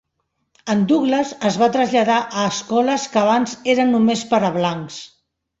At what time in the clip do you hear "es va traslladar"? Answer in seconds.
1.49-2.17